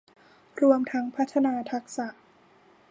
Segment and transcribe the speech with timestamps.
[0.61, 2.07] รวมทั้งพัฒนาทักษะ